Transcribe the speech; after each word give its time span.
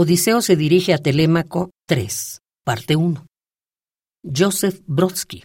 Odiseo 0.00 0.42
se 0.42 0.54
dirige 0.54 0.94
a 0.94 0.98
Telémaco 0.98 1.70
3, 1.88 2.40
parte 2.64 2.94
1. 2.94 3.26
Joseph 4.22 4.78
Brodsky. 4.86 5.42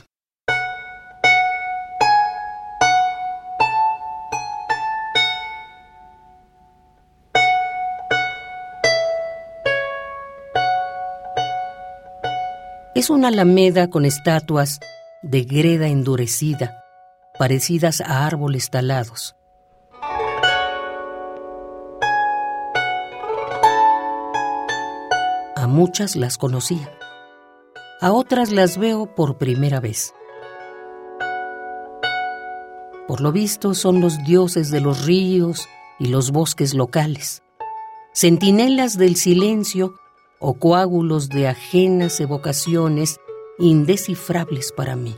Es 12.94 13.10
una 13.10 13.30
alameda 13.30 13.90
con 13.90 14.06
estatuas 14.06 14.80
de 15.24 15.46
greda 15.46 15.88
endurecida, 15.88 16.78
parecidas 17.40 18.02
a 18.02 18.28
árboles 18.28 18.70
talados. 18.70 19.36
A 25.64 25.68
muchas 25.68 26.18
las 26.18 26.38
conocía, 26.38 26.92
a 28.02 28.12
otras 28.12 28.52
las 28.52 28.78
veo 28.78 29.06
por 29.16 29.38
primera 29.38 29.80
vez. 29.80 30.14
Por 33.08 33.22
lo 33.22 33.32
visto 33.32 33.74
son 33.74 34.02
los 34.02 34.22
dioses 34.26 34.72
de 34.72 34.82
los 34.82 35.06
ríos 35.06 35.70
y 36.00 36.08
los 36.08 36.32
bosques 36.32 36.74
locales, 36.74 37.44
centinelas 38.12 38.98
del 38.98 39.16
silencio 39.16 39.94
o 40.38 40.56
coágulos 40.56 41.30
de 41.30 41.48
ajenas 41.48 42.20
evocaciones 42.20 43.22
indescifrables 43.58 44.74
para 44.74 44.98
mí. 44.98 45.16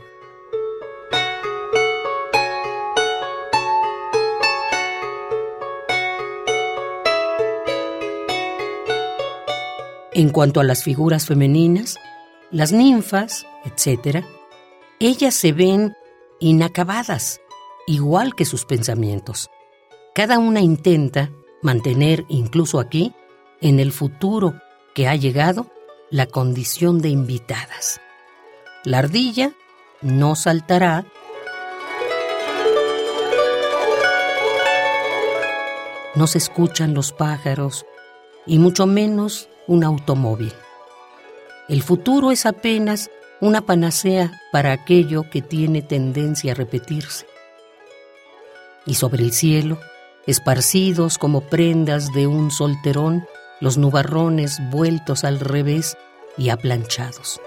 En 10.16 10.30
cuanto 10.30 10.60
a 10.60 10.64
las 10.64 10.82
figuras 10.82 11.26
femeninas, 11.26 11.98
las 12.50 12.72
ninfas, 12.72 13.46
etc., 13.66 14.24
ellas 14.98 15.34
se 15.34 15.52
ven 15.52 15.94
inacabadas, 16.40 17.42
igual 17.86 18.34
que 18.34 18.46
sus 18.46 18.64
pensamientos. 18.64 19.50
Cada 20.14 20.38
una 20.38 20.62
intenta 20.62 21.30
mantener 21.60 22.24
incluso 22.30 22.80
aquí, 22.80 23.12
en 23.60 23.78
el 23.78 23.92
futuro 23.92 24.54
que 24.94 25.06
ha 25.06 25.16
llegado, 25.16 25.70
la 26.10 26.24
condición 26.24 27.02
de 27.02 27.10
invitadas. 27.10 28.00
La 28.84 29.00
ardilla 29.00 29.52
no 30.00 30.34
saltará 30.34 31.04
no 36.14 36.26
se 36.26 36.38
escuchan 36.38 36.94
los 36.94 37.12
pájaros 37.12 37.84
y 38.46 38.58
mucho 38.58 38.86
menos 38.86 39.50
un 39.66 39.84
automóvil. 39.84 40.52
El 41.68 41.82
futuro 41.82 42.30
es 42.30 42.46
apenas 42.46 43.10
una 43.40 43.62
panacea 43.62 44.40
para 44.52 44.72
aquello 44.72 45.28
que 45.30 45.42
tiene 45.42 45.82
tendencia 45.82 46.52
a 46.52 46.54
repetirse. 46.54 47.26
Y 48.86 48.94
sobre 48.94 49.24
el 49.24 49.32
cielo, 49.32 49.78
esparcidos 50.26 51.18
como 51.18 51.40
prendas 51.42 52.12
de 52.12 52.26
un 52.26 52.50
solterón, 52.50 53.26
los 53.60 53.78
nubarrones 53.78 54.58
vueltos 54.70 55.24
al 55.24 55.40
revés 55.40 55.96
y 56.38 56.50
aplanchados. 56.50 57.40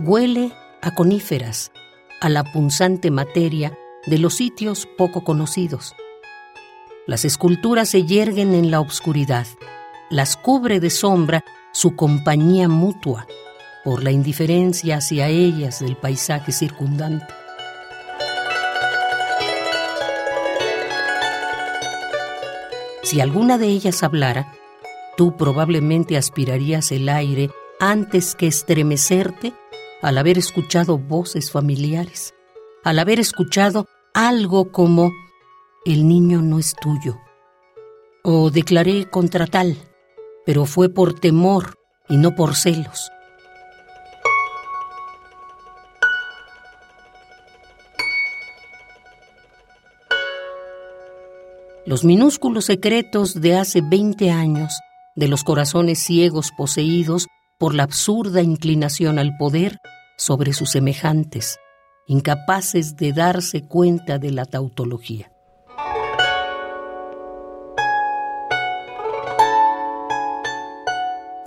Huele 0.00 0.52
a 0.80 0.94
coníferas, 0.94 1.70
a 2.20 2.28
la 2.28 2.44
punzante 2.44 3.10
materia 3.10 3.76
de 4.06 4.18
los 4.18 4.34
sitios 4.34 4.86
poco 4.96 5.24
conocidos 5.24 5.94
las 7.06 7.24
esculturas 7.24 7.90
se 7.90 8.04
yerguen 8.04 8.54
en 8.54 8.70
la 8.70 8.80
obscuridad, 8.80 9.46
las 10.10 10.36
cubre 10.36 10.80
de 10.80 10.90
sombra 10.90 11.44
su 11.72 11.96
compañía 11.96 12.68
mutua 12.68 13.26
por 13.84 14.02
la 14.02 14.10
indiferencia 14.10 14.96
hacia 14.96 15.28
ellas 15.28 15.80
del 15.80 15.96
paisaje 15.96 16.52
circundante. 16.52 17.26
Si 23.02 23.20
alguna 23.20 23.58
de 23.58 23.66
ellas 23.66 24.02
hablara, 24.02 24.50
tú 25.18 25.36
probablemente 25.36 26.16
aspirarías 26.16 26.90
el 26.90 27.10
aire 27.10 27.50
antes 27.78 28.34
que 28.34 28.46
estremecerte 28.46 29.52
al 30.00 30.16
haber 30.16 30.38
escuchado 30.38 30.96
voces 30.96 31.50
familiares, 31.50 32.34
al 32.82 32.98
haber 32.98 33.20
escuchado 33.20 33.86
algo 34.14 34.72
como 34.72 35.12
el 35.84 36.08
niño 36.08 36.40
no 36.40 36.58
es 36.58 36.74
tuyo. 36.80 37.20
O 38.22 38.50
declaré 38.50 39.04
contra 39.10 39.46
tal, 39.46 39.76
pero 40.46 40.64
fue 40.64 40.88
por 40.88 41.18
temor 41.20 41.74
y 42.08 42.16
no 42.16 42.34
por 42.34 42.54
celos. 42.54 43.10
Los 51.86 52.02
minúsculos 52.02 52.64
secretos 52.64 53.42
de 53.42 53.56
hace 53.56 53.82
20 53.82 54.30
años, 54.30 54.72
de 55.16 55.28
los 55.28 55.44
corazones 55.44 55.98
ciegos 55.98 56.50
poseídos 56.56 57.26
por 57.58 57.74
la 57.74 57.82
absurda 57.82 58.40
inclinación 58.40 59.18
al 59.18 59.36
poder 59.36 59.76
sobre 60.16 60.54
sus 60.54 60.70
semejantes, 60.70 61.58
incapaces 62.06 62.96
de 62.96 63.12
darse 63.12 63.68
cuenta 63.68 64.18
de 64.18 64.30
la 64.30 64.46
tautología. 64.46 65.33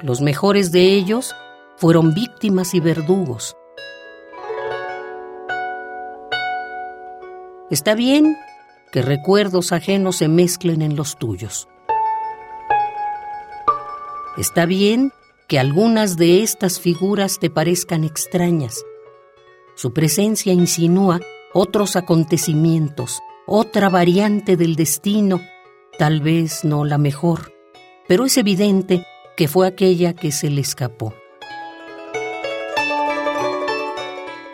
Los 0.01 0.21
mejores 0.21 0.71
de 0.71 0.93
ellos 0.93 1.35
fueron 1.75 2.13
víctimas 2.13 2.75
y 2.75 2.79
verdugos. 2.79 3.57
Está 7.71 7.95
bien 7.95 8.37
que 8.91 9.01
recuerdos 9.01 9.71
ajenos 9.71 10.17
se 10.17 10.27
mezclen 10.27 10.83
en 10.83 10.95
los 10.95 11.17
tuyos. 11.17 11.67
Está 14.37 14.67
bien 14.67 15.11
que 15.47 15.57
algunas 15.57 16.15
de 16.15 16.43
estas 16.43 16.79
figuras 16.79 17.39
te 17.39 17.49
parezcan 17.49 18.03
extrañas. 18.03 18.85
Su 19.75 19.93
presencia 19.93 20.53
insinúa 20.53 21.19
otros 21.53 21.95
acontecimientos, 21.95 23.19
otra 23.47 23.89
variante 23.89 24.57
del 24.57 24.75
destino, 24.75 25.41
tal 25.97 26.21
vez 26.21 26.63
no 26.63 26.85
la 26.85 26.99
mejor, 26.99 27.51
pero 28.07 28.25
es 28.25 28.37
evidente 28.37 29.03
que 29.37 29.47
fue 29.47 29.67
aquella 29.67 30.13
que 30.13 30.31
se 30.31 30.49
le 30.49 30.61
escapó. 30.61 31.13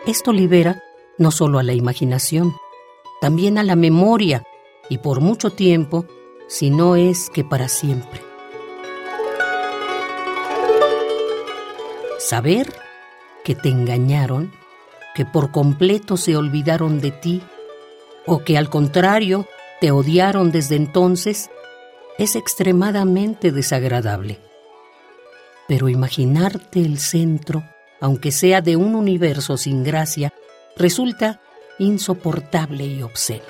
Esto 0.06 0.30
libera 0.30 0.82
no 1.16 1.30
solo 1.30 1.58
a 1.58 1.62
la 1.62 1.72
imaginación, 1.72 2.54
también 3.22 3.56
a 3.56 3.64
la 3.64 3.76
memoria 3.76 4.44
y 4.90 4.98
por 4.98 5.20
mucho 5.20 5.48
tiempo, 5.50 6.04
si 6.48 6.68
no 6.68 6.96
es 6.96 7.30
que 7.30 7.44
para 7.44 7.68
siempre. 7.68 8.20
Saber 12.18 12.70
que 13.42 13.54
te 13.54 13.70
engañaron, 13.70 14.52
que 15.14 15.24
por 15.24 15.50
completo 15.50 16.18
se 16.18 16.36
olvidaron 16.36 17.00
de 17.00 17.10
ti, 17.10 17.42
o 18.26 18.40
que 18.44 18.58
al 18.58 18.68
contrario 18.68 19.46
te 19.80 19.92
odiaron 19.92 20.52
desde 20.52 20.76
entonces, 20.76 21.50
es 22.18 22.36
extremadamente 22.36 23.50
desagradable 23.50 24.40
pero 25.68 25.88
imaginarte 25.88 26.80
el 26.80 26.98
centro, 26.98 27.64
aunque 28.00 28.30
sea 28.30 28.60
de 28.60 28.76
un 28.76 28.94
universo 28.94 29.56
sin 29.56 29.82
gracia, 29.84 30.32
resulta 30.76 31.40
insoportable 31.78 32.86
y 32.86 33.02
obsceno. 33.02 33.44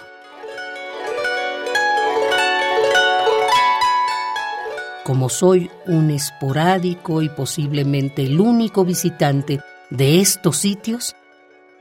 Como 5.05 5.28
soy 5.28 5.71
un 5.87 6.11
esporádico 6.11 7.21
y 7.21 7.28
posiblemente 7.28 8.22
el 8.22 8.41
único 8.41 8.84
visitante 8.84 9.60
de 9.91 10.21
estos 10.21 10.57
sitios, 10.57 11.15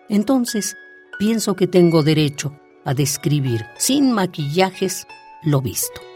entonces 0.09 0.75
pienso 1.17 1.55
que 1.55 1.67
tengo 1.67 2.03
derecho 2.03 2.59
a 2.83 2.93
describir 2.93 3.65
sin 3.77 4.11
maquillajes 4.11 5.07
lo 5.43 5.61
visto. 5.61 6.12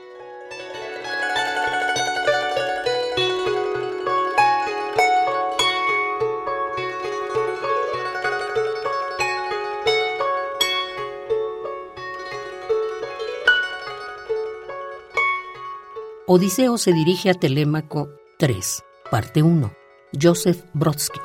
Odiseo 16.29 16.77
se 16.77 16.91
dirige 16.91 17.29
a 17.29 17.35
Telémaco 17.35 18.09
3, 18.37 18.83
parte 19.09 19.43
1. 19.43 19.71
Joseph 20.11 20.61
Brodsky. 20.73 21.21